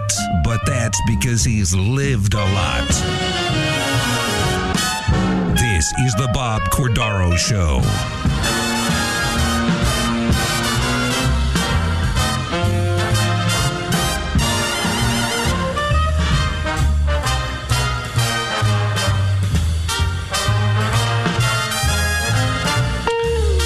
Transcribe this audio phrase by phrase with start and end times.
[0.00, 0.12] Lot,
[0.44, 2.88] but that's because he's lived a lot.
[5.54, 7.80] This is the Bob Cordaro Show.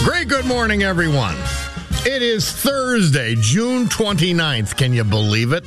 [0.05, 1.37] Great good morning, everyone.
[2.07, 4.77] It is Thursday, June 29th.
[4.77, 5.65] Can you believe it?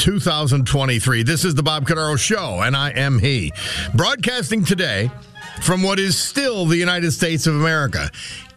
[0.00, 1.22] 2023.
[1.22, 3.52] This is the Bob Cordaro Show, and I am he.
[3.94, 5.10] Broadcasting today
[5.62, 8.10] from what is still the United States of America.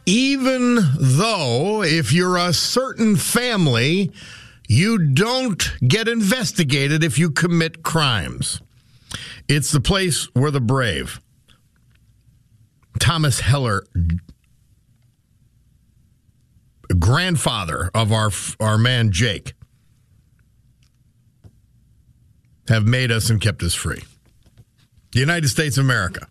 [0.06, 4.12] Even though, if you're a certain family,
[4.70, 8.62] you don't get investigated if you commit crimes.
[9.50, 11.20] It's the place where the brave,
[13.00, 13.86] Thomas Heller,
[16.98, 19.54] grandfather of our our man Jake,
[22.68, 24.04] have made us and kept us free.
[25.12, 26.28] The United States of America,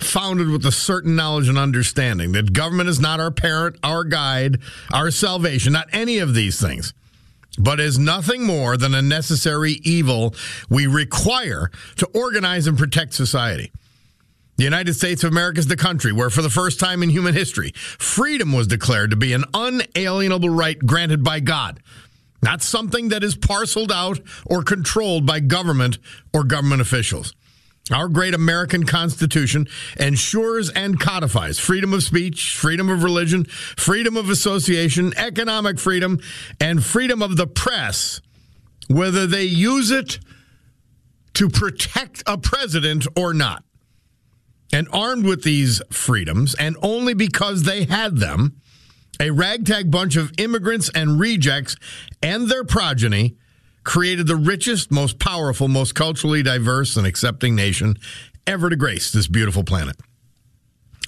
[0.00, 4.58] founded with a certain knowledge and understanding that government is not our parent, our guide,
[4.92, 6.92] our salvation, not any of these things,
[7.58, 10.34] but is nothing more than a necessary evil
[10.68, 13.72] we require to organize and protect society.
[14.56, 17.34] The United States of America is the country where, for the first time in human
[17.34, 21.80] history, freedom was declared to be an unalienable right granted by God,
[22.42, 25.98] not something that is parceled out or controlled by government
[26.34, 27.34] or government officials.
[27.90, 34.30] Our great American Constitution ensures and codifies freedom of speech, freedom of religion, freedom of
[34.30, 36.20] association, economic freedom,
[36.60, 38.20] and freedom of the press,
[38.88, 40.20] whether they use it
[41.34, 43.64] to protect a president or not.
[44.72, 48.60] And armed with these freedoms, and only because they had them,
[49.20, 51.76] a ragtag bunch of immigrants and rejects
[52.22, 53.36] and their progeny
[53.84, 57.96] created the richest, most powerful, most culturally diverse and accepting nation
[58.46, 59.96] ever to grace this beautiful planet.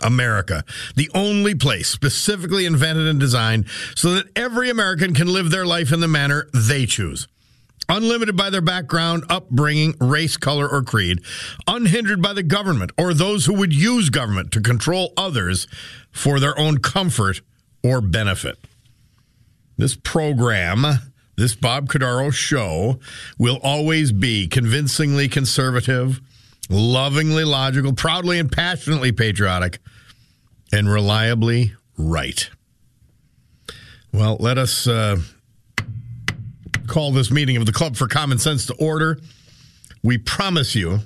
[0.03, 0.65] America,
[0.97, 5.93] the only place specifically invented and designed so that every American can live their life
[5.93, 7.29] in the manner they choose.
[7.89, 11.21] Unlimited by their background, upbringing, race, color, or creed,
[11.67, 15.67] unhindered by the government or those who would use government to control others
[16.11, 17.41] for their own comfort
[17.85, 18.59] or benefit.
[19.77, 20.85] This program,
[21.37, 22.99] this Bob Cordaro show,
[23.39, 26.21] will always be convincingly conservative,
[26.71, 29.79] lovingly logical, proudly and passionately patriotic,
[30.73, 32.49] and reliably right.
[34.13, 35.19] Well, let us uh,
[36.87, 39.19] call this meeting of the Club for Common Sense to order.
[40.03, 41.01] We promise you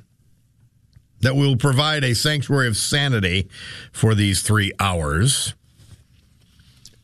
[1.21, 3.49] that we will provide a sanctuary of sanity
[3.93, 5.55] for these three hours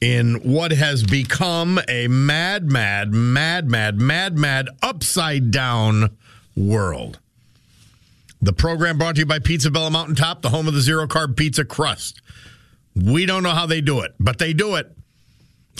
[0.00, 6.16] in what has become a mad, mad, mad, mad, mad, mad, upside down
[6.56, 7.18] world.
[8.42, 11.06] The program brought to you by Pizza Bella Mountain Top, the home of the zero
[11.06, 12.20] carb pizza crust.
[12.94, 14.94] We don't know how they do it, but they do it.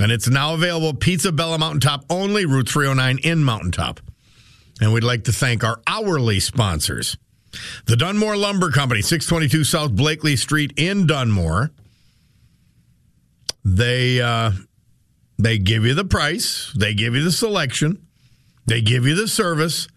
[0.01, 4.01] And it's now available Pizza Bella Mountain Top only, Route 309 in Mountaintop.
[4.81, 7.17] And we'd like to thank our hourly sponsors.
[7.87, 11.71] The Dunmore Lumber Company, 622 South Blakely Street in Dunmore.
[13.65, 14.53] They uh,
[15.39, 18.07] they give you the price, they give you the selection,
[18.67, 19.89] they give you the service,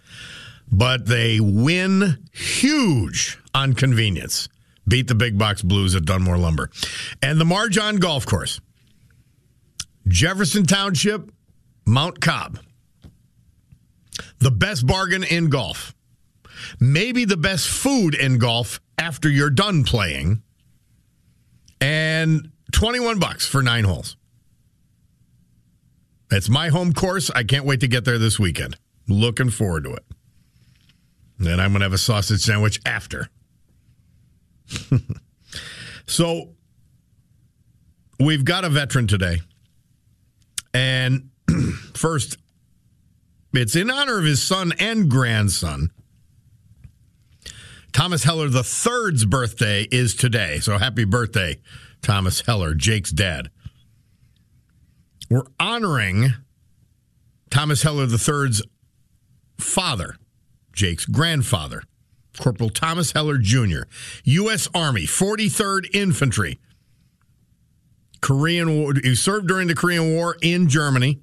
[0.72, 4.50] but they win huge on convenience.
[4.88, 6.70] Beat the big box blues at Dunmore Lumber.
[7.22, 8.62] And the Marjon Golf Course.
[10.08, 11.30] Jefferson Township,
[11.86, 12.60] Mount Cobb.
[14.40, 15.94] The best bargain in golf.
[16.80, 20.42] Maybe the best food in golf after you're done playing.
[21.82, 24.18] And 21 bucks for nine holes.
[26.32, 27.32] It's my home course.
[27.32, 28.78] I can't wait to get there this weekend.
[29.08, 30.06] Looking forward to it.
[31.40, 33.30] Then I'm going to have a sausage sandwich after.
[36.08, 36.50] so
[38.20, 39.38] we've got a veteran today.
[40.74, 41.30] And
[41.94, 42.38] first,
[43.54, 45.92] it's in honor of his son and grandson.
[47.94, 50.60] Thomas Heller third's birthday is today.
[50.60, 51.58] So happy birthday,
[52.08, 53.50] Thomas Heller, Jake's dad.
[55.30, 56.36] We're honoring
[57.50, 58.62] Thomas Heller III's
[59.60, 60.16] father,
[60.72, 61.84] Jake's grandfather,
[62.40, 63.82] Corporal Thomas Heller Jr.,
[64.24, 64.70] U.S.
[64.74, 66.62] Army, 43rd Infantry.
[68.22, 68.94] Korean War.
[69.04, 71.20] He served during the Korean War in Germany.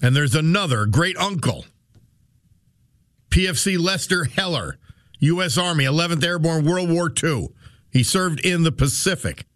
[0.00, 1.66] And there's another great uncle,
[3.30, 4.78] PFC Lester Heller,
[5.18, 5.58] U.S.
[5.58, 7.48] Army, 11th Airborne, World War II.
[7.96, 9.46] He served in the Pacific.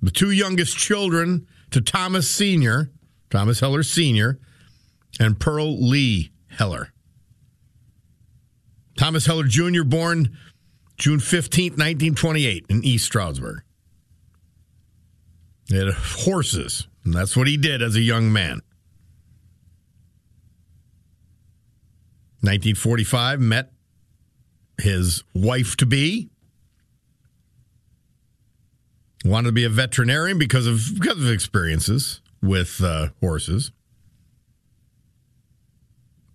[0.00, 2.92] The two youngest children to Thomas Sr.,
[3.30, 4.38] Thomas Heller Sr.,
[5.18, 6.92] and Pearl Lee Heller.
[8.96, 10.38] Thomas Heller Jr., born
[10.98, 13.62] June 15th, 1928, in East Stroudsburg.
[15.68, 18.60] He had horses, and that's what he did as a young man.
[22.42, 23.72] 1945, met
[24.78, 26.28] his wife to be.
[29.24, 33.70] Wanted to be a veterinarian because of, because of experiences with uh, horses.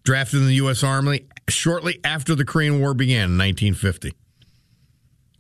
[0.04, 0.84] Drafted in the U.S.
[0.84, 4.14] Army shortly after the Korean War began in 1950.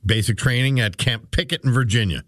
[0.06, 2.24] Basic training at Camp Pickett in Virginia.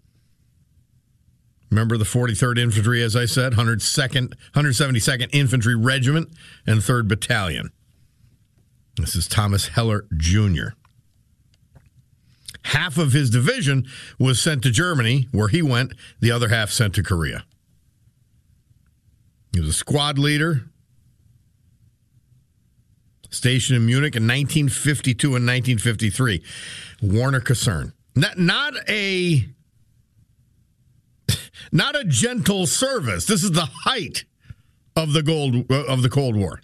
[1.70, 6.30] Remember the 43rd Infantry, as I said, 102nd, 172nd Infantry Regiment
[6.66, 7.70] and 3rd Battalion.
[8.96, 10.70] This is Thomas Heller Jr.
[12.64, 13.86] Half of his division
[14.18, 17.44] was sent to Germany, where he went, the other half sent to Korea.
[19.52, 20.62] He was a squad leader,
[23.30, 26.42] stationed in Munich in 1952 and 1953.
[27.02, 27.92] Warner Kaserne.
[28.14, 29.46] Not, not a
[31.72, 33.26] not a gentle service.
[33.26, 34.24] This is the height
[34.96, 36.60] of the gold uh, of the Cold War.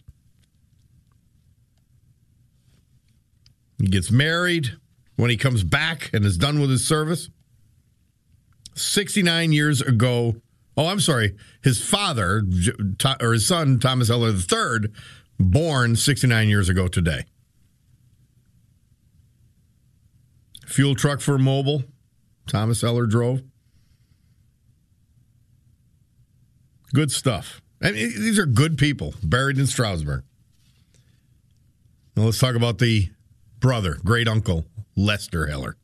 [3.79, 4.73] He gets married
[5.17, 7.29] when he comes back and is done with his service.
[8.75, 10.37] 69 years ago.
[10.77, 11.35] Oh, I'm sorry.
[11.63, 12.43] His father,
[13.21, 14.91] or his son, Thomas Heller III,
[15.39, 17.25] born 69 years ago today.
[20.67, 21.85] Fuel truck for mobile,
[22.47, 23.43] Thomas Heller drove.
[26.93, 27.63] Good stuff.
[27.81, 30.25] Mean, these are good people buried in Stroudsburg.
[32.17, 33.11] Now let's talk about the
[33.61, 34.65] brother, great uncle,
[34.97, 35.77] Lester Heller.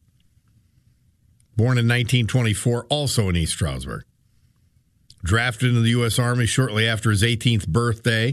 [1.56, 4.04] Born in 1924, also in East Stroudsburg.
[5.22, 6.18] Drafted into the U.S.
[6.18, 8.30] Army shortly after his 18th birthday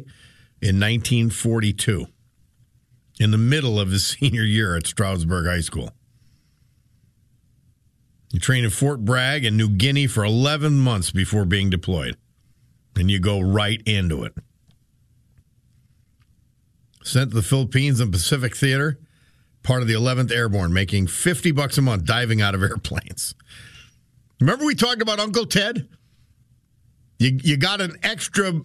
[0.62, 2.08] in 1942,
[3.20, 5.92] in the middle of his senior year at Stroudsburg High School.
[8.32, 12.16] He trained at Fort Bragg in New Guinea for 11 months before being deployed.
[12.96, 14.34] And you go right into it.
[17.04, 19.00] Sent to the Philippines and Pacific Theater
[19.64, 23.36] part of the 11th Airborne, making 50 bucks a month diving out of airplanes.
[24.40, 25.88] Remember we talked about Uncle Ted?
[27.18, 28.62] You, you got an extra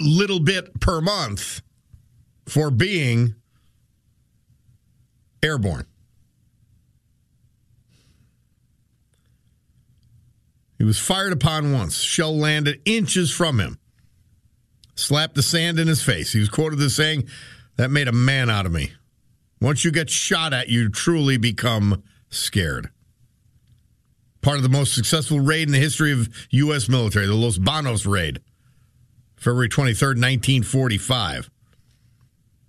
[0.00, 1.62] little bit per month
[2.46, 3.34] for being
[5.42, 5.86] airborne.
[10.78, 12.00] He was fired upon once.
[12.00, 13.78] Shell landed inches from him,
[14.96, 16.32] slapped the sand in his face.
[16.32, 17.28] He was quoted as saying,
[17.76, 18.92] That made a man out of me.
[19.62, 22.90] Once you get shot at, you truly become scared.
[24.40, 26.88] Part of the most successful raid in the history of U.S.
[26.88, 28.40] military, the Los Banos raid,
[29.36, 31.48] February 23rd, 1945.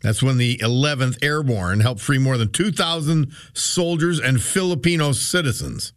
[0.03, 5.93] That's when the 11th Airborne helped free more than 2,000 soldiers and Filipino citizens.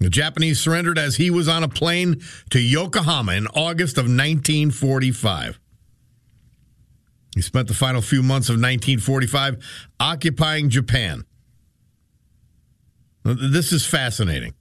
[0.00, 5.58] The Japanese surrendered as he was on a plane to Yokohama in August of 1945.
[7.36, 9.62] He spent the final few months of 1945
[10.00, 11.26] occupying Japan.
[13.24, 14.54] This is fascinating.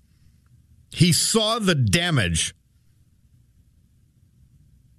[0.91, 2.53] He saw the damage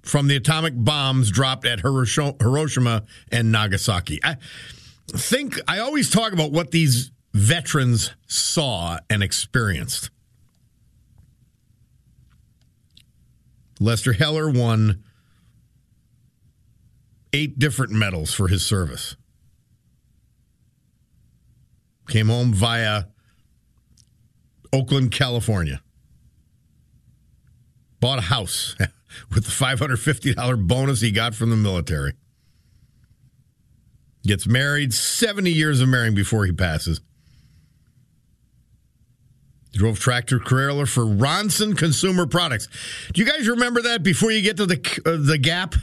[0.03, 4.21] from the atomic bombs dropped at Hiroshima and Nagasaki.
[4.25, 4.39] I
[5.09, 10.09] think I always talk about what these veterans saw and experienced.
[13.79, 15.03] Lester Heller won
[17.33, 19.17] eight different medals for his service.
[22.09, 23.05] Came home via
[24.73, 25.83] Oakland, California.
[28.01, 28.77] Bought a house
[29.35, 32.13] with the $550 bonus he got from the military.
[34.25, 37.01] Gets married, 70 years of marrying before he passes.
[39.73, 42.67] Drove tractor trailer for Ronson Consumer Products.
[43.13, 45.75] Do you guys remember that before you get to the uh, the Gap?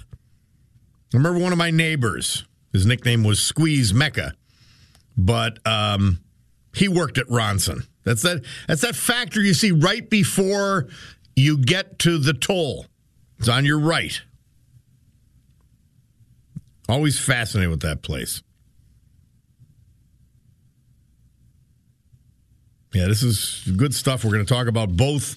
[1.13, 2.45] I remember one of my neighbors.
[2.71, 4.33] His nickname was Squeeze Mecca,
[5.15, 6.19] but um,
[6.73, 7.85] he worked at Ronson.
[8.03, 8.43] That's that.
[8.67, 10.87] That's that factory you see right before
[11.35, 12.87] you get to the toll.
[13.37, 14.21] It's on your right.
[16.89, 18.41] Always fascinated with that place.
[22.93, 24.23] Yeah, this is good stuff.
[24.23, 25.35] We're going to talk about both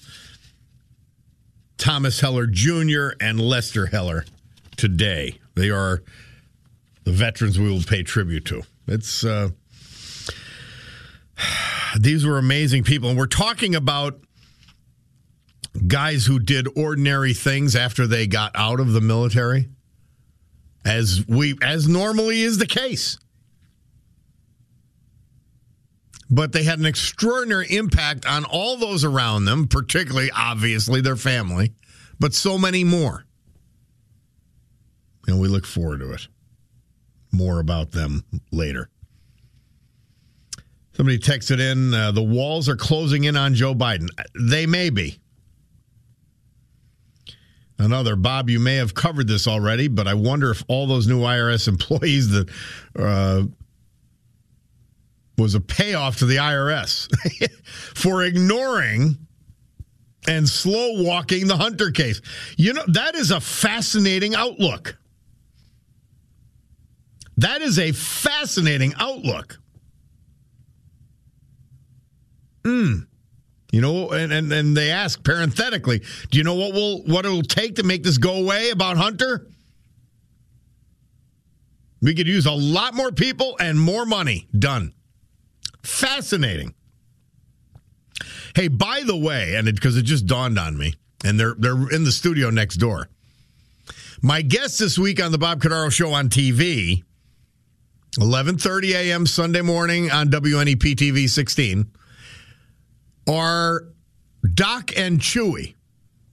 [1.77, 3.09] Thomas Heller Jr.
[3.19, 4.25] and Lester Heller
[4.75, 5.39] today.
[5.57, 6.03] They are
[7.03, 8.63] the veterans we will pay tribute to.
[8.87, 9.49] It's uh,
[11.99, 14.19] these were amazing people, and we're talking about
[15.87, 19.69] guys who did ordinary things after they got out of the military,
[20.85, 23.17] as we as normally is the case
[26.29, 31.73] but they had an extraordinary impact on all those around them, particularly, obviously, their family,
[32.19, 33.25] but so many more.
[35.27, 36.27] And we look forward to it.
[37.31, 38.89] More about them later.
[40.93, 44.07] Somebody texted in uh, the walls are closing in on Joe Biden.
[44.39, 45.19] They may be.
[47.77, 51.21] Another, Bob, you may have covered this already, but I wonder if all those new
[51.21, 52.49] IRS employees that
[52.97, 53.43] uh,
[55.37, 57.07] was a payoff to the IRS
[57.95, 59.17] for ignoring
[60.27, 62.21] and slow walking the Hunter case.
[62.57, 64.97] You know, that is a fascinating outlook.
[67.37, 69.59] That is a fascinating outlook.
[72.65, 72.95] Hmm.
[73.71, 76.01] You know, and, and and they ask parenthetically,
[76.31, 79.47] do you know what will what it'll take to make this go away about Hunter?
[82.01, 84.47] We could use a lot more people and more money.
[84.57, 84.93] Done.
[85.83, 86.73] Fascinating.
[88.55, 90.93] Hey, by the way, and because it, it just dawned on me,
[91.25, 93.09] and they're they're in the studio next door.
[94.21, 97.03] My guest this week on the Bob Cordaro Show on TV,
[98.15, 99.25] 11:30 a.m.
[99.25, 101.91] Sunday morning on WNEP TV 16,
[103.27, 103.87] are
[104.53, 105.75] Doc and Chewy,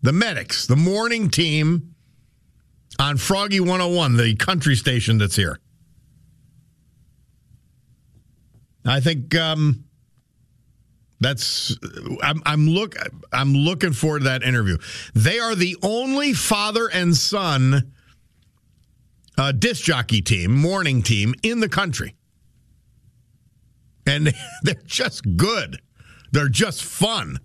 [0.03, 1.95] the medics, the morning team
[2.99, 5.59] on Froggy 101, the country station that's here.
[8.87, 9.85] I think um,
[11.21, 11.77] that's
[12.23, 12.97] I'm, I'm look
[13.33, 14.77] I'm looking forward to that interview.
[15.15, 17.94] They are the only father and son
[19.39, 22.15] uh, disc jockey team, morning team in the country,
[24.07, 25.81] and they're just good.
[26.33, 27.39] They're just fun,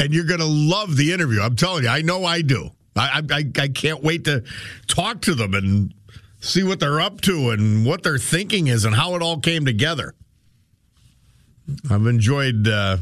[0.00, 1.40] and you're going to love the interview.
[1.40, 2.70] I'm telling you, I know I do.
[2.96, 4.42] I, I I can't wait to
[4.86, 5.94] talk to them and
[6.40, 9.64] see what they're up to and what their thinking is and how it all came
[9.64, 10.14] together.
[11.90, 12.98] I've enjoyed uh,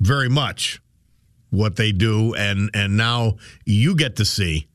[0.00, 0.80] very much
[1.50, 4.68] what they do, and and now you get to see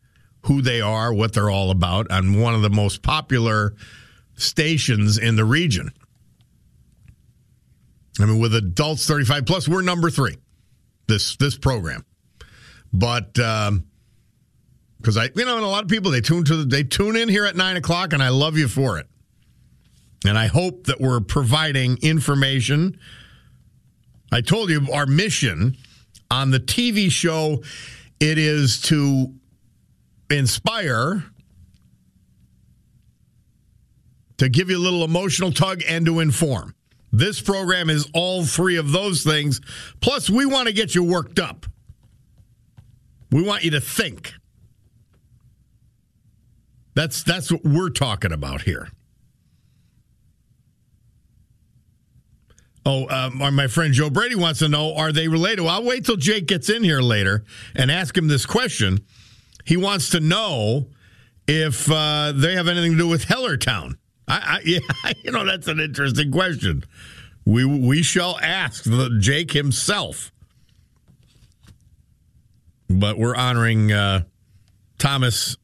[0.46, 3.76] who they are, what they're all about, on one of the most popular
[4.36, 5.92] stations in the region.
[8.20, 10.36] I mean, with adults 35 plus, we're number three.
[11.08, 12.06] This this program,
[12.94, 13.84] but because um,
[15.18, 17.46] I, you know, and a lot of people they tune to they tune in here
[17.46, 19.08] at nine o'clock, and I love you for it.
[20.24, 23.00] And I hope that we're providing information.
[24.32, 25.78] I told you our mission
[26.30, 27.64] on the TV show
[28.20, 29.34] it is to
[30.30, 31.24] inspire
[34.38, 36.74] to give you a little emotional tug and to inform.
[37.12, 39.62] This program is all three of those things.
[40.00, 41.66] Plus, we want to get you worked up.
[43.32, 44.34] We want you to think.
[46.96, 48.90] That's that's what we're talking about here.
[52.86, 55.62] Oh, uh, my friend Joe Brady wants to know: Are they related?
[55.62, 57.44] Well, I'll wait till Jake gets in here later
[57.76, 59.06] and ask him this question.
[59.70, 60.88] He wants to know
[61.48, 63.98] if uh, they have anything to do with Hellertown.
[64.28, 64.80] I, I, yeah,
[65.24, 66.84] you know that's an interesting question.
[67.46, 70.32] We we shall ask the, Jake himself.
[72.90, 74.24] But we're honoring uh,
[74.98, 75.56] Thomas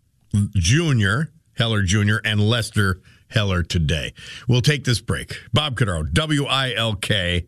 [0.54, 1.22] Jr.,
[1.58, 4.14] Heller Jr., and Lester Heller today.
[4.48, 5.36] We'll take this break.
[5.52, 7.48] Bob Cordaro, W I L K.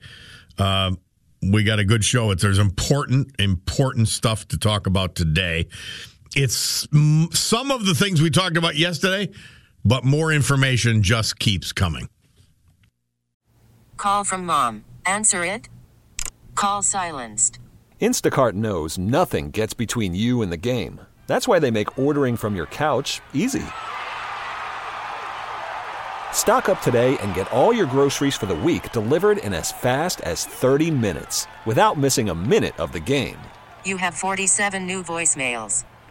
[0.57, 0.95] Uh,
[1.43, 2.31] we got a good show.
[2.31, 5.67] It's there's important important stuff to talk about today.
[6.39, 6.87] It's
[7.33, 9.31] some of the things we talked about yesterday,
[9.83, 12.09] but more information just keeps coming.
[13.97, 14.85] Call from mom.
[15.03, 15.67] Answer it.
[16.53, 17.57] Call silenced.
[17.99, 21.01] Instacart knows nothing gets between you and the game.
[21.25, 23.65] That's why they make ordering from your couch easy.
[26.31, 30.21] Stock up today and get all your groceries for the week delivered in as fast
[30.21, 33.39] as 30 minutes without missing a minute of the game.
[33.83, 35.83] You have 47 new voicemails.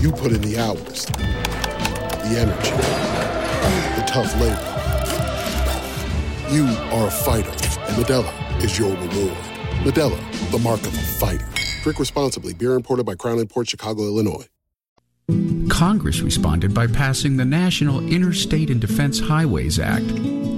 [0.00, 2.70] You put in the hours, the energy,
[4.00, 4.70] the tough labor.
[6.50, 9.36] You are a fighter, and Modelo is your reward.
[9.84, 11.46] Modelo, the mark of a fighter.
[11.82, 12.54] Drink responsibly.
[12.54, 14.48] Beer imported by Crown Imports Chicago, Illinois.
[15.68, 20.10] Congress responded by passing the National Interstate and Defense Highways Act,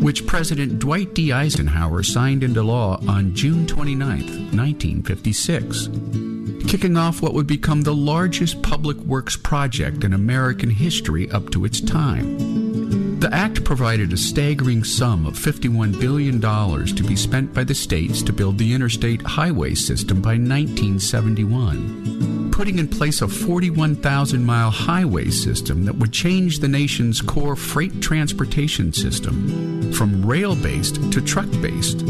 [0.03, 1.33] which President Dwight D.
[1.33, 4.21] Eisenhower signed into law on June 29,
[4.57, 6.36] 1956
[6.67, 11.65] kicking off what would become the largest public works project in American history up to
[11.65, 13.21] its time.
[13.21, 18.23] The act provided a staggering sum of $51 billion to be spent by the states
[18.23, 25.29] to build the interstate highway system by 1971, putting in place a 41,000 mile highway
[25.29, 31.51] system that would change the nation's core freight transportation system from rail based to truck
[31.61, 32.01] based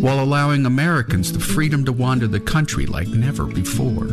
[0.00, 4.06] while allowing Americans the freedom to wander the country like never before.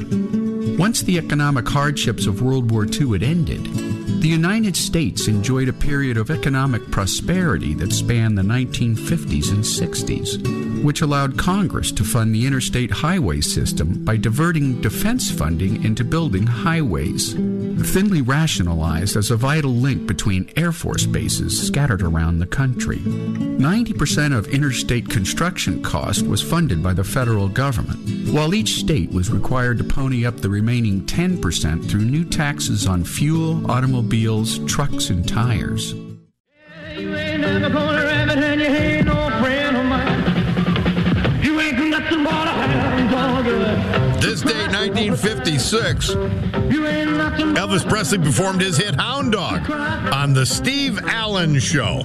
[0.77, 3.63] Once the economic hardships of World War II had ended,
[4.21, 10.83] the United States enjoyed a period of economic prosperity that spanned the 1950s and 60s,
[10.83, 16.47] which allowed Congress to fund the interstate highway system by diverting defense funding into building
[16.47, 17.35] highways,
[17.83, 22.97] thinly rationalized as a vital link between Air Force bases scattered around the country.
[22.97, 29.29] 90% of interstate construction cost was funded by the federal government, while each state was
[29.29, 35.27] required to pony up the remaining 10% through new taxes on fuel, automobiles, trucks, and
[35.27, 35.93] tires.
[44.21, 46.09] This day, 1956,
[47.55, 52.01] Elvis Presley performed his hit Hound Dog on The Steve Allen Show.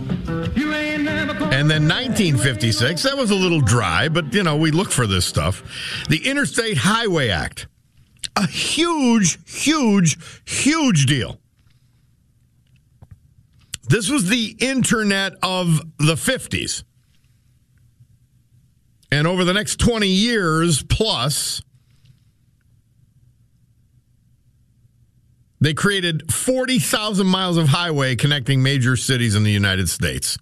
[1.50, 5.26] And then 1956, that was a little dry, but you know, we look for this
[5.26, 5.62] stuff.
[6.08, 7.66] The Interstate Highway Act.
[8.36, 10.16] A huge, huge,
[10.48, 11.40] huge deal.
[13.88, 16.84] This was the internet of the 50s.
[19.10, 21.60] And over the next 20 years plus,
[25.60, 30.38] they created 40,000 miles of highway connecting major cities in the United States.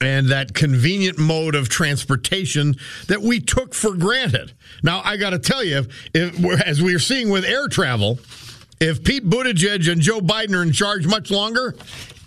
[0.00, 2.74] And that convenient mode of transportation
[3.06, 4.52] that we took for granted.
[4.82, 8.18] Now, I got to tell you, if, as we are seeing with air travel,
[8.78, 11.74] if Pete Buttigieg and Joe Biden are in charge much longer,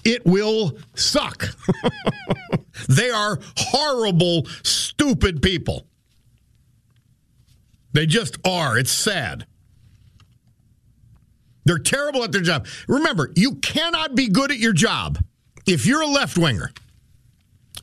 [0.04, 1.50] it will suck.
[2.90, 5.86] they are horrible, stupid people.
[7.94, 8.78] They just are.
[8.80, 9.46] It's sad.
[11.70, 12.66] They're terrible at their job.
[12.88, 15.24] Remember, you cannot be good at your job
[15.68, 16.72] if you're a left winger.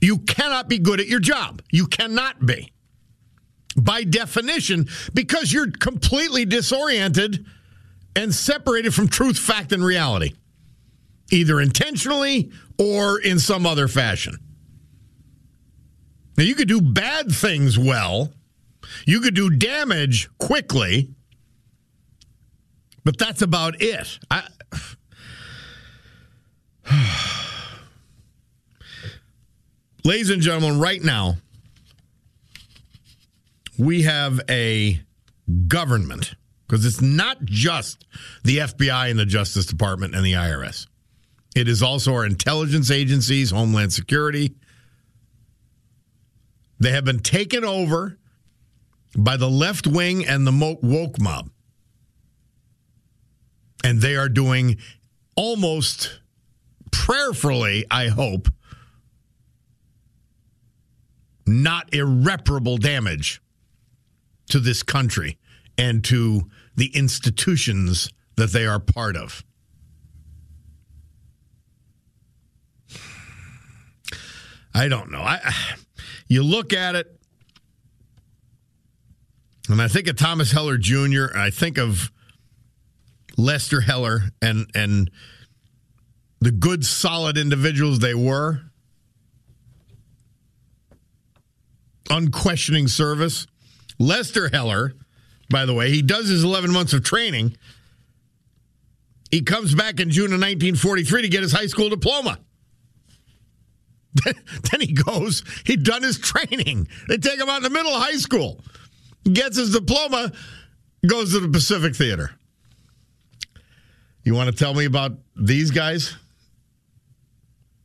[0.00, 1.62] You cannot be good at your job.
[1.70, 2.72] You cannot be.
[3.76, 7.46] By definition, because you're completely disoriented
[8.16, 10.32] and separated from truth, fact, and reality,
[11.30, 14.36] either intentionally or in some other fashion.
[16.36, 18.32] Now, you could do bad things well,
[19.06, 21.14] you could do damage quickly,
[23.06, 24.18] but that's about it.
[24.28, 24.42] I,
[30.04, 31.36] Ladies and gentlemen, right now,
[33.78, 35.00] we have a
[35.68, 36.34] government
[36.66, 38.04] because it's not just
[38.42, 40.88] the FBI and the Justice Department and the IRS.
[41.54, 44.56] It is also our intelligence agencies, Homeland Security.
[46.80, 48.18] They have been taken over
[49.16, 51.50] by the left wing and the woke mob.
[53.86, 54.78] And they are doing
[55.36, 56.18] almost
[56.90, 58.48] prayerfully, I hope,
[61.46, 63.40] not irreparable damage
[64.50, 65.38] to this country
[65.78, 69.44] and to the institutions that they are part of.
[74.74, 75.20] I don't know.
[75.20, 75.54] I
[76.26, 77.20] you look at it
[79.68, 82.10] and I think of Thomas Heller Jr., I think of
[83.36, 85.10] Lester Heller and and
[86.40, 88.60] the good solid individuals they were.
[92.08, 93.46] Unquestioning service.
[93.98, 94.92] Lester Heller
[95.48, 95.90] by the way.
[95.90, 97.56] He does his 11 months of training.
[99.30, 102.38] He comes back in June of 1943 to get his high school diploma.
[104.24, 106.88] then he goes, he'd done his training.
[107.08, 108.60] They take him out in the middle of high school,
[109.30, 110.32] gets his diploma,
[111.06, 112.30] goes to the Pacific Theater.
[114.26, 116.16] You want to tell me about these guys?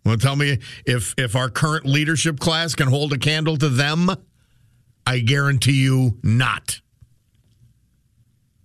[0.04, 3.70] Want to tell me if if our current leadership class can hold a candle to
[3.70, 4.10] them?
[5.06, 6.82] I guarantee you not.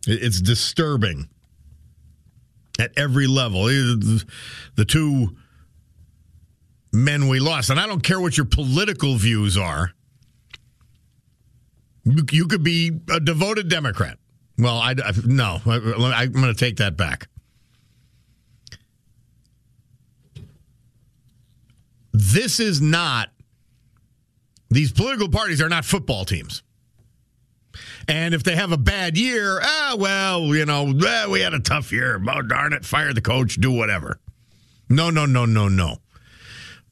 [0.06, 1.28] It's disturbing
[2.78, 3.68] at every level.
[3.68, 4.22] Eh,
[4.76, 5.36] the two
[6.94, 9.92] men we lost, and I don't care what your political views are.
[12.04, 14.16] You could be a devoted Democrat.
[14.56, 14.94] Well, I,
[15.26, 17.28] no, I, I'm going to take that back.
[22.18, 23.28] This is not.
[24.70, 26.62] These political parties are not football teams.
[28.08, 31.60] And if they have a bad year, ah, well, you know, eh, we had a
[31.60, 32.18] tough year.
[32.26, 34.18] Oh, darn it, fire the coach, do whatever.
[34.88, 35.98] No, no, no, no, no.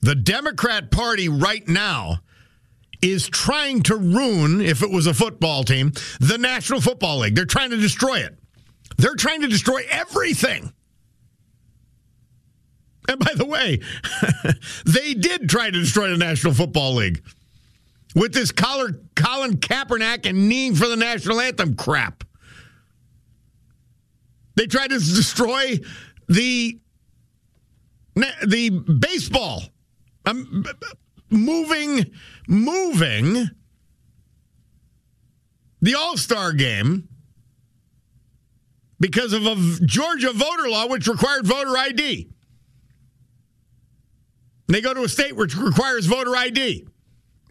[0.02, 2.18] The Democrat Party right now
[3.00, 7.34] is trying to ruin, if it was a football team, the National Football League.
[7.34, 8.36] They're trying to destroy it.
[8.98, 10.74] They're trying to destroy everything.
[13.08, 13.80] And by the way,
[14.86, 17.22] they did try to destroy the National Football League
[18.14, 22.24] with this Colin, Kaepernick and kneeing for the national anthem crap.
[24.56, 25.78] They tried to destroy
[26.28, 26.78] the
[28.46, 29.64] the baseball.
[30.24, 30.64] Um,
[31.30, 32.12] I'm moving,
[32.46, 33.50] moving
[35.82, 37.08] the All Star game
[39.00, 42.30] because of a Georgia voter law which required voter ID.
[44.66, 46.86] They go to a state which requires voter ID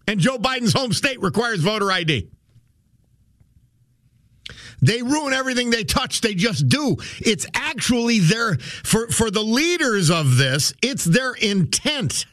[0.08, 2.30] and Joe Biden's home state requires voter ID.
[4.82, 6.20] They ruin everything they touch.
[6.20, 6.98] They just do.
[7.20, 10.74] It's actually their for for the leaders of this.
[10.82, 12.26] It's their intent.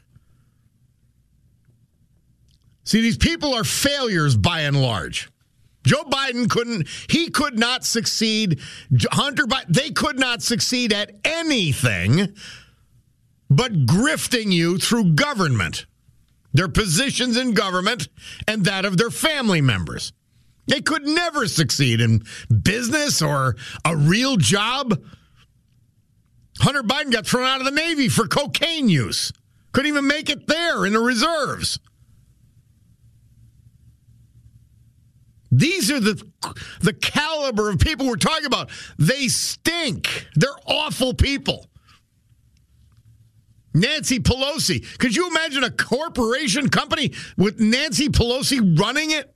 [2.83, 5.31] See, these people are failures by and large.
[5.85, 6.89] Joe Biden couldn't.
[7.09, 8.59] He could not succeed.
[9.13, 9.69] Hunter Biden.
[9.69, 12.35] They could not succeed at anything
[13.51, 15.85] but grifting you through government
[16.53, 18.09] their positions in government,
[18.49, 20.13] and that of their family members.
[20.67, 22.25] They could never succeed in
[22.63, 25.03] business or a real job.
[26.59, 29.33] Hunter Biden got thrown out of the Navy for cocaine use.
[29.73, 31.79] Couldn't even make it there in the reserves.
[35.53, 36.23] These are the
[36.81, 38.71] the caliber of people we're talking about.
[38.99, 40.29] They stink.
[40.37, 41.67] They're awful people.
[43.73, 44.99] Nancy Pelosi.
[44.99, 49.33] Could you imagine a corporation company with Nancy Pelosi running it?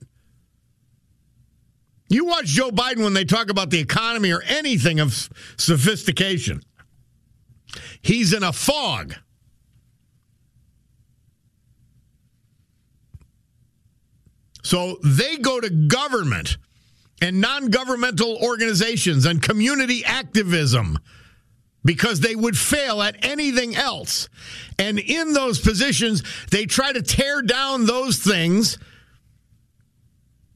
[2.09, 6.61] You watch Joe Biden when they talk about the economy or anything of sophistication.
[8.01, 9.15] He's in a fog.
[14.63, 16.57] So they go to government
[17.21, 20.99] and non governmental organizations and community activism
[21.85, 24.27] because they would fail at anything else.
[24.77, 28.77] And in those positions, they try to tear down those things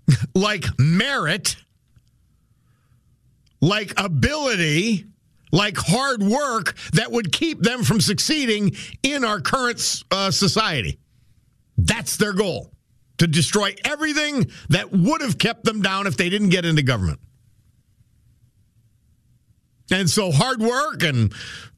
[0.35, 1.55] like merit,
[3.61, 5.05] like ability,
[5.51, 10.99] like hard work that would keep them from succeeding in our current uh, society.
[11.77, 12.71] That's their goal
[13.19, 17.19] to destroy everything that would have kept them down if they didn't get into government.
[19.91, 21.33] And so hard work and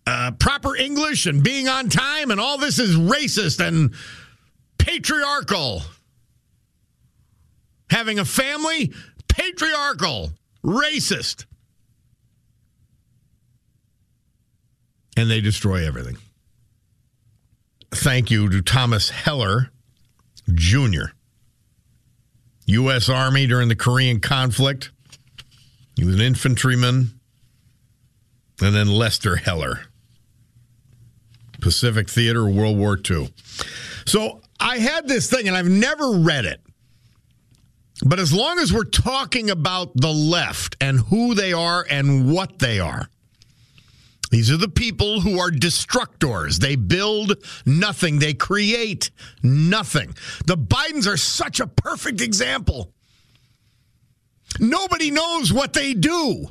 [0.05, 3.93] uh, proper English and being on time and all this is racist and
[4.77, 5.83] patriarchal.
[7.89, 8.93] Having a family,
[9.27, 10.31] patriarchal,
[10.63, 11.45] racist.
[15.17, 16.17] And they destroy everything.
[17.91, 19.71] Thank you to Thomas Heller
[20.53, 21.11] Jr.,
[22.65, 23.09] U.S.
[23.09, 24.91] Army during the Korean conflict.
[25.97, 27.19] He was an infantryman.
[28.61, 29.81] And then Lester Heller,
[31.61, 33.33] Pacific Theater, World War II.
[34.05, 36.61] So I had this thing, and I've never read it.
[38.03, 42.59] But as long as we're talking about the left and who they are and what
[42.59, 43.07] they are,
[44.31, 46.59] these are the people who are destructors.
[46.59, 47.33] They build
[47.65, 49.11] nothing, they create
[49.43, 50.15] nothing.
[50.47, 52.93] The Bidens are such a perfect example.
[54.59, 56.47] Nobody knows what they do.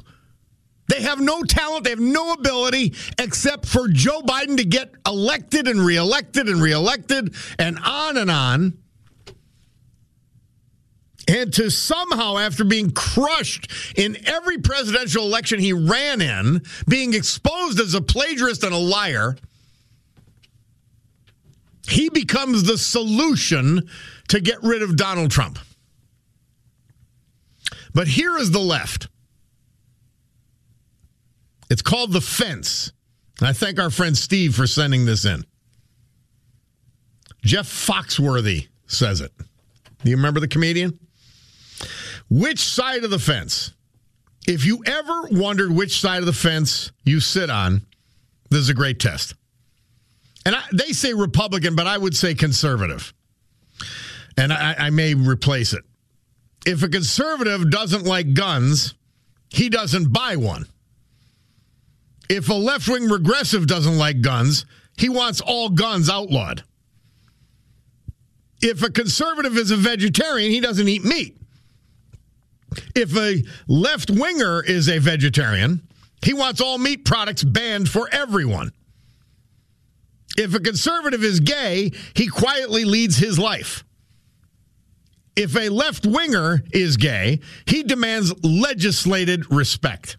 [0.90, 5.68] They have no talent, they have no ability except for Joe Biden to get elected
[5.68, 8.76] and reelected and reelected and on and on.
[11.28, 17.78] And to somehow, after being crushed in every presidential election he ran in, being exposed
[17.78, 19.36] as a plagiarist and a liar,
[21.86, 23.88] he becomes the solution
[24.26, 25.60] to get rid of Donald Trump.
[27.94, 29.06] But here is the left.
[31.70, 32.92] It's called The Fence.
[33.38, 35.44] And I thank our friend Steve for sending this in.
[37.42, 39.32] Jeff Foxworthy says it.
[39.38, 40.98] Do you remember the comedian?
[42.28, 43.72] Which side of the fence?
[44.46, 47.86] If you ever wondered which side of the fence you sit on,
[48.50, 49.34] this is a great test.
[50.44, 53.12] And I, they say Republican, but I would say conservative.
[54.36, 55.84] And I, I may replace it.
[56.66, 58.94] If a conservative doesn't like guns,
[59.48, 60.66] he doesn't buy one.
[62.30, 64.64] If a left wing regressive doesn't like guns,
[64.96, 66.62] he wants all guns outlawed.
[68.62, 71.36] If a conservative is a vegetarian, he doesn't eat meat.
[72.94, 75.82] If a left winger is a vegetarian,
[76.22, 78.70] he wants all meat products banned for everyone.
[80.38, 83.82] If a conservative is gay, he quietly leads his life.
[85.34, 90.16] If a left winger is gay, he demands legislated respect.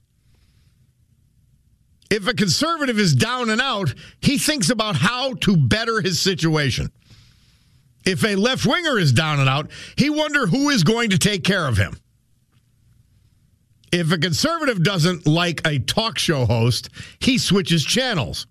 [2.11, 6.91] If a conservative is down and out, he thinks about how to better his situation.
[8.05, 11.45] If a left winger is down and out, he wonder who is going to take
[11.45, 11.95] care of him.
[13.93, 18.45] If a conservative doesn't like a talk show host, he switches channels.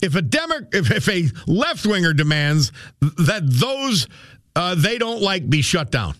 [0.00, 4.08] If a Demo- if, if a left winger demands that those
[4.56, 6.14] uh, they don't like be shut down.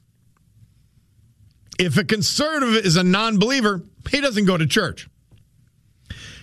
[1.79, 5.09] If a conservative is a non believer, he doesn't go to church.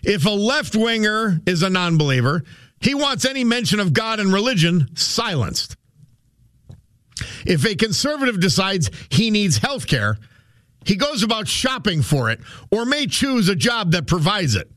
[0.04, 2.44] If a left winger is a non believer,
[2.82, 5.76] he wants any mention of God and religion silenced.
[7.46, 10.18] If a conservative decides he needs health care,
[10.86, 12.40] he goes about shopping for it
[12.72, 14.72] or may choose a job that provides it.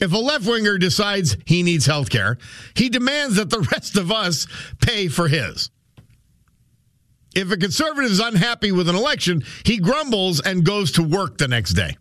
[0.00, 2.38] If a left winger decides he needs health care,
[2.74, 4.46] he demands that the rest of us
[4.80, 5.70] pay for his.
[7.34, 11.48] If a conservative is unhappy with an election, he grumbles and goes to work the
[11.48, 11.96] next day.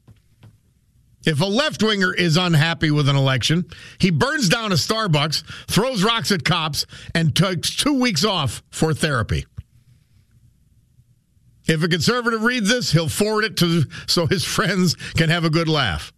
[1.25, 3.65] If a left winger is unhappy with an election,
[3.99, 8.93] he burns down a Starbucks, throws rocks at cops, and takes two weeks off for
[8.93, 9.45] therapy.
[11.67, 15.49] If a conservative reads this, he'll forward it to so his friends can have a
[15.49, 16.11] good laugh.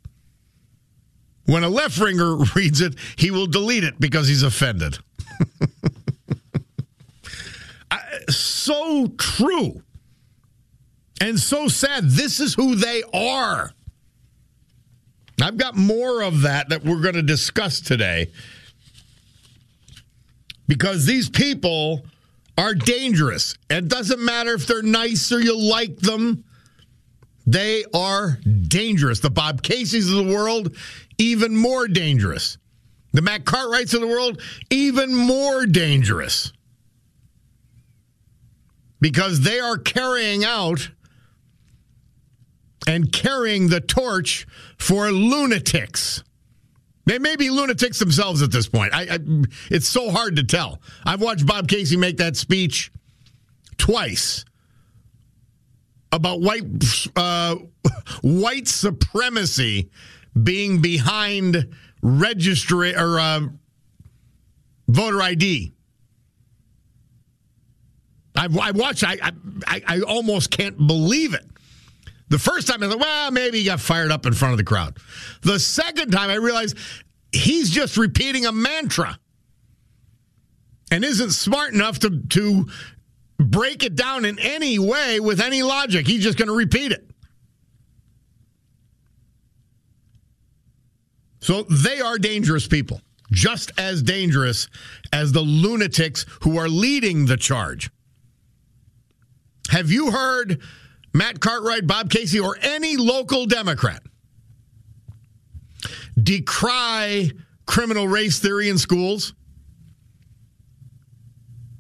[1.46, 5.00] When a left winger reads it, he will delete it because he's offended.
[8.30, 9.84] so true.
[11.20, 12.06] And so sad.
[12.06, 13.72] This is who they are.
[15.41, 18.32] I've got more of that that we're going to discuss today
[20.67, 22.06] because these people
[22.58, 23.56] are dangerous.
[23.69, 26.43] It doesn't matter if they're nice or you like them.
[27.46, 29.19] They are dangerous.
[29.19, 30.76] The Bob Caseys of the world,
[31.17, 32.58] even more dangerous.
[33.12, 36.54] The Matt Cartwrights of the world, even more dangerous.
[39.02, 40.89] Because they are carrying out
[42.88, 44.46] and carrying the torch
[44.78, 46.24] for lunatics.
[47.06, 48.93] They may be lunatics themselves at this point.
[48.93, 49.19] I, I,
[49.69, 50.82] it's so hard to tell.
[51.06, 52.91] I've watched Bob Casey make that speech
[53.78, 54.46] twice
[56.12, 56.63] about white
[57.15, 57.56] uh,
[58.22, 59.89] white supremacy
[60.41, 63.41] being behind registry or uh,
[64.88, 65.74] voter ID.
[68.36, 69.04] I, I watched.
[69.04, 69.17] I,
[69.67, 71.46] I I almost can't believe it.
[72.34, 74.63] The first time I thought, well, maybe he got fired up in front of the
[74.63, 74.98] crowd.
[75.43, 76.76] The second time I realized
[77.32, 79.19] he's just repeating a mantra
[80.89, 82.65] and isn't smart enough to to
[83.38, 86.08] break it down in any way with any logic.
[86.08, 87.08] He's just going to repeat it.
[91.39, 93.00] So they are dangerous people,
[93.32, 94.69] just as dangerous
[95.12, 97.91] as the lunatics who are leading the charge.
[99.69, 100.63] Have you heard
[101.13, 104.02] Matt Cartwright, Bob Casey, or any local Democrat
[106.21, 107.32] decry
[107.65, 109.34] criminal race theory in schools?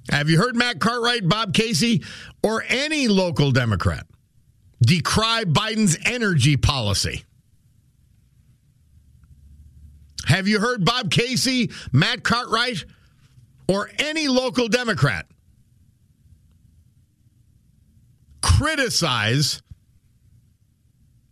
[0.09, 2.03] Have you heard Matt Cartwright, Bob Casey,
[2.43, 4.05] or any local Democrat
[4.81, 7.23] decry Biden's energy policy?
[10.25, 12.85] Have you heard Bob Casey, Matt Cartwright,
[13.67, 15.25] or any local Democrat
[18.43, 19.63] criticize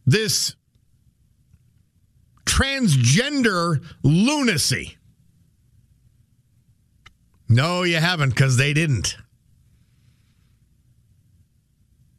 [0.08, 0.56] this
[2.46, 4.98] transgender lunacy?
[7.48, 9.18] No, you haven't, because they didn't.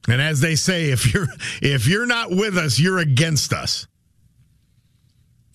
[0.09, 1.27] And as they say, if you're
[1.61, 3.89] if you're not with us, you're against us.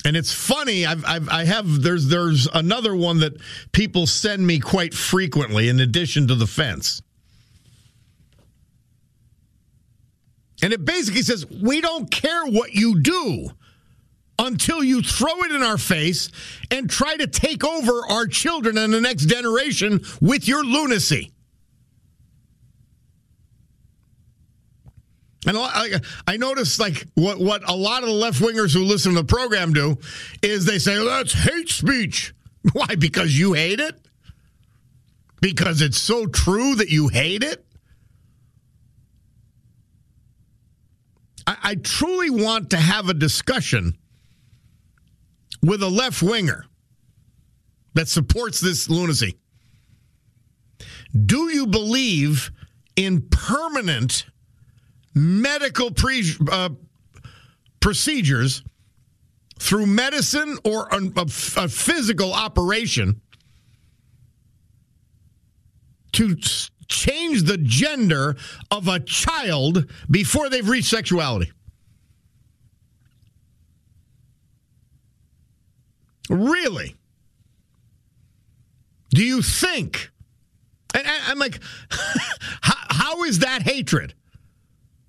[0.06, 0.86] And it's funny.
[0.86, 3.34] I've, I've I have there's there's another one that
[3.72, 7.02] people send me quite frequently, in addition to the fence.
[10.68, 13.52] And it basically says, we don't care what you do
[14.38, 16.30] until you throw it in our face
[16.70, 21.32] and try to take over our children and the next generation with your lunacy.
[25.48, 29.14] And I, I notice, like what what a lot of the left wingers who listen
[29.14, 29.98] to the program do
[30.44, 32.34] is they say that's hate speech.
[32.74, 32.96] Why?
[33.00, 33.96] Because you hate it.
[35.40, 37.64] Because it's so true that you hate it.
[41.48, 43.98] I, I truly want to have a discussion
[45.64, 46.66] with a left winger
[47.96, 49.38] that supports this lunacy.
[51.26, 52.52] Do you believe
[52.96, 54.26] in permanent
[55.16, 56.70] medical pre- uh,
[57.80, 58.64] procedures
[59.60, 63.22] through medicine or a, a, a physical operation
[66.12, 66.36] to
[66.88, 68.36] change the gender
[68.72, 71.52] of a child before they've reached sexuality?
[76.30, 76.96] Really?
[79.12, 80.12] Do you think?
[80.94, 81.60] And I'm like,
[82.62, 84.14] how, how is that hatred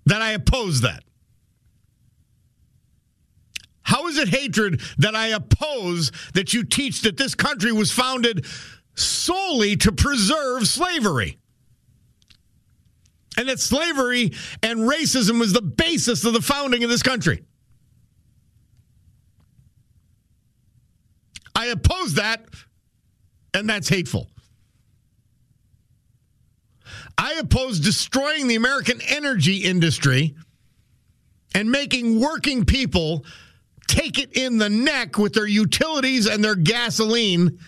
[0.07, 1.03] that I oppose that?
[3.83, 8.45] How is it hatred that I oppose that you teach that this country was founded
[8.95, 11.39] solely to preserve slavery?
[13.39, 14.33] And that slavery
[14.65, 17.45] and racism was the basis of the founding of this country?
[21.55, 22.45] I oppose that,
[23.55, 24.29] and that's hateful.
[27.17, 30.35] I oppose destroying the American energy industry
[31.55, 33.25] and making working people
[33.87, 37.61] take it in the neck with their utilities and their gasoline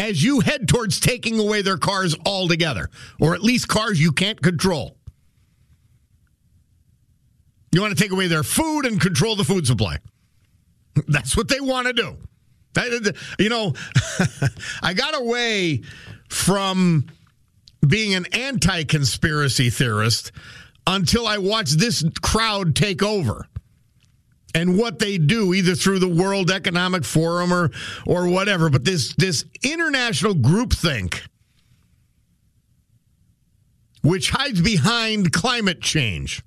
[0.00, 2.88] as you head towards taking away their cars altogether,
[3.20, 4.96] or at least cars you can't control.
[7.70, 9.98] You want to take away their food and control the food supply.
[11.06, 12.16] That's what they want to do.
[13.38, 13.74] You know,
[14.82, 15.82] I got away
[16.30, 17.06] from
[17.86, 20.32] being an anti conspiracy theorist
[20.86, 23.46] until I watched this crowd take over
[24.54, 27.70] and what they do either through the World Economic Forum or
[28.06, 31.20] or whatever but this this international groupthink
[34.02, 36.42] which hides behind climate change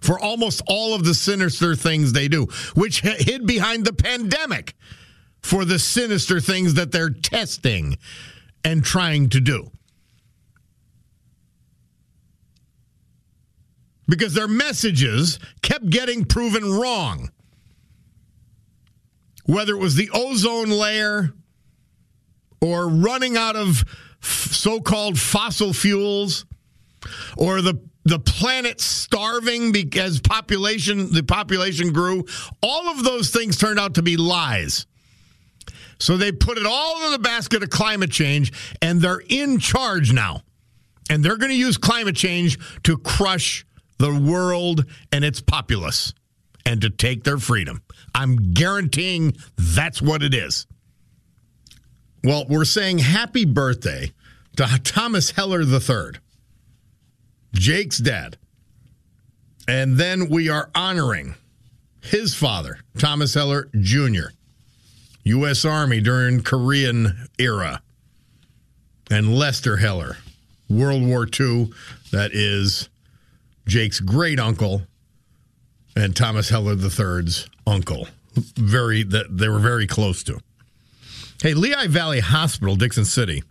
[0.00, 4.74] for almost all of the sinister things they do, which hid behind the pandemic
[5.42, 7.98] for the sinister things that they're testing
[8.64, 9.70] and trying to do.
[14.06, 17.30] Because their messages kept getting proven wrong.
[19.46, 21.32] Whether it was the ozone layer
[22.60, 23.84] or running out of
[24.20, 26.46] so called fossil fuels
[27.36, 32.24] or the the planet starving because population the population grew
[32.62, 34.86] all of those things turned out to be lies
[35.98, 38.52] so they put it all in the basket of climate change
[38.82, 40.42] and they're in charge now
[41.10, 43.66] And they're going to use climate change to crush
[43.98, 46.12] the world and its populace
[46.66, 47.82] and to take their freedom.
[48.14, 50.66] I'm guaranteeing that's what it is.
[52.22, 54.12] Well, we're saying happy birthday
[54.56, 56.18] to Thomas Heller III,
[57.52, 58.38] Jake's dad.
[59.66, 61.34] And then we are honoring
[62.02, 64.28] his father, Thomas Heller Jr.,
[65.24, 65.64] U.S.
[65.64, 67.80] Army during Korean era,
[69.10, 70.18] and Lester Heller,
[70.68, 71.72] World War II,
[72.12, 72.90] that is
[73.66, 74.82] Jake's great uncle
[75.96, 78.08] and Thomas Heller III's uncle.
[78.56, 80.40] Very that they were very close to.
[81.40, 83.42] Hey, Lehigh Valley Hospital, Dickson City,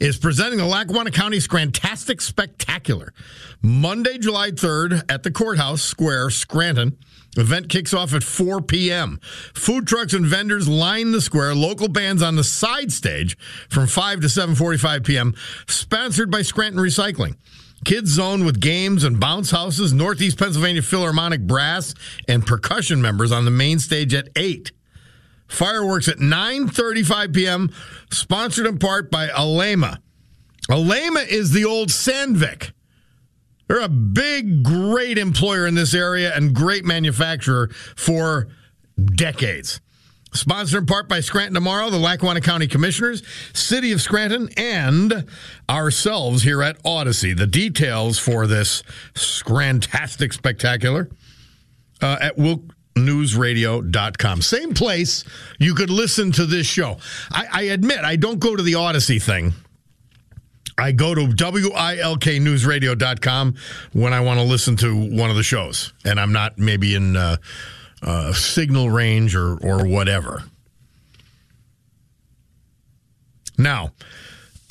[0.00, 3.12] is presenting the Lackawanna County Scrantastic Spectacular.
[3.62, 6.96] Monday, July 3rd at the Courthouse Square, Scranton.
[7.36, 9.20] Event kicks off at 4 p.m.
[9.54, 11.54] Food trucks and vendors line the square.
[11.54, 13.36] Local bands on the side stage
[13.68, 15.34] from 5 to 7:45 p.m.
[15.66, 17.36] Sponsored by Scranton Recycling.
[17.84, 19.92] Kids Zone with games and bounce houses.
[19.92, 21.94] Northeast Pennsylvania Philharmonic Brass
[22.26, 24.72] and percussion members on the main stage at 8.
[25.46, 27.70] Fireworks at 9:35 p.m.
[28.10, 29.98] Sponsored in part by Alleima.
[30.68, 32.72] Alleima is the old Sandvik.
[33.66, 38.48] They're a big, great employer in this area and great manufacturer for
[39.14, 39.80] decades.
[40.32, 43.22] Sponsored in part by Scranton Tomorrow, the Lackawanna County Commissioners,
[43.54, 45.24] City of Scranton, and
[45.68, 47.32] ourselves here at Odyssey.
[47.32, 48.82] The details for this
[49.14, 51.08] Scrantastic Spectacular
[52.02, 54.42] uh, at wilknewsradio.com.
[54.42, 55.24] Same place
[55.58, 56.98] you could listen to this show.
[57.30, 59.54] I, I admit, I don't go to the Odyssey thing.
[60.78, 63.54] I go to WILKnewsradio.com
[63.94, 67.16] when I want to listen to one of the shows, and I'm not maybe in
[67.16, 67.38] uh,
[68.02, 70.44] uh, signal range or, or whatever.
[73.56, 73.90] Now,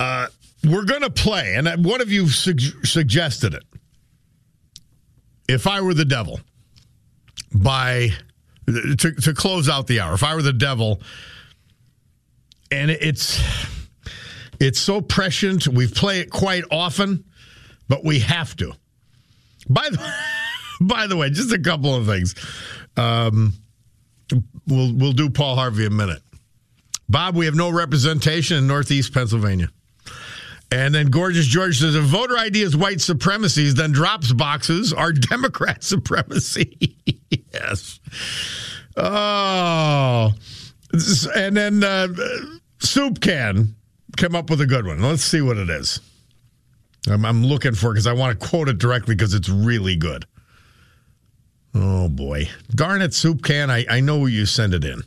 [0.00, 0.28] uh,
[0.64, 3.64] we're going to play, and one of you su- suggested it.
[5.48, 6.40] If I were the devil,
[7.54, 8.10] by
[8.66, 11.00] to, to close out the hour, if I were the devil,
[12.70, 13.40] and it's
[14.60, 15.68] it's so prescient.
[15.68, 17.24] We play it quite often,
[17.88, 18.72] but we have to.
[19.68, 20.14] By the
[20.80, 22.34] by the way, just a couple of things.
[22.98, 23.54] Um,
[24.66, 26.22] we'll we'll do Paul Harvey a minute.
[27.08, 29.70] Bob, we have no representation in Northeast Pennsylvania.
[30.70, 35.12] And then Gorgeous George says if voter ID is white supremacies, then drops boxes are
[35.30, 36.96] Democrat supremacy.
[37.52, 38.00] yes.
[38.96, 40.32] Oh.
[41.34, 42.08] And then uh,
[42.80, 43.74] Soup Can
[44.16, 45.00] come up with a good one.
[45.00, 46.00] Let's see what it is.
[47.08, 49.96] I'm, I'm looking for it because I want to quote it directly because it's really
[49.96, 50.26] good.
[51.74, 52.48] Oh boy.
[52.70, 53.70] Darn it, Soup Can.
[53.70, 55.02] I, I know you send it in.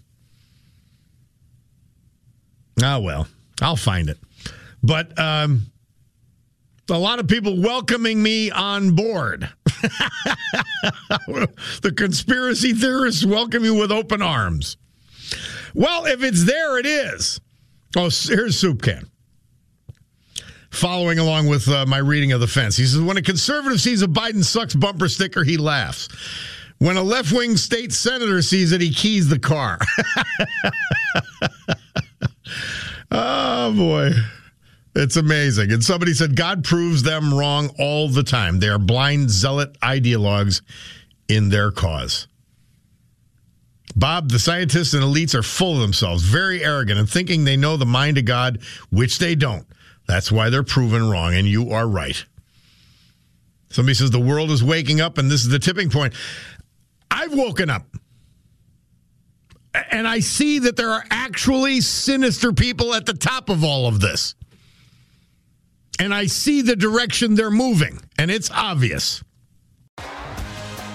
[2.81, 3.27] Ah, well,
[3.61, 4.17] I'll find it.
[4.83, 5.71] But um,
[6.89, 9.49] a lot of people welcoming me on board.
[11.81, 14.77] the conspiracy theorists welcome you with open arms.
[15.73, 17.39] Well, if it's there, it is.
[17.95, 19.09] Oh, here's Soup Can.
[20.71, 24.01] Following along with uh, my reading of the fence, he says, When a conservative sees
[24.01, 26.07] a Biden sucks bumper sticker, he laughs.
[26.81, 29.77] When a left wing state senator sees it, he keys the car.
[33.11, 34.13] oh, boy.
[34.95, 35.71] It's amazing.
[35.71, 38.59] And somebody said, God proves them wrong all the time.
[38.59, 40.63] They are blind zealot ideologues
[41.29, 42.27] in their cause.
[43.95, 47.77] Bob, the scientists and elites are full of themselves, very arrogant, and thinking they know
[47.77, 48.59] the mind of God,
[48.89, 49.67] which they don't.
[50.07, 52.25] That's why they're proven wrong, and you are right.
[53.71, 56.13] Somebody says the world is waking up, and this is the tipping point.
[57.11, 57.85] I've woken up.
[59.91, 63.99] And I see that there are actually sinister people at the top of all of
[64.01, 64.35] this
[66.01, 69.23] and I see the direction they're moving, and it's obvious.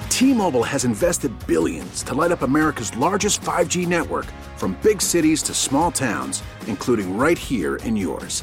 [0.08, 5.44] T Mobile has invested billions to light up America's largest 5G network from big cities
[5.44, 8.42] to small towns, including right here in yours.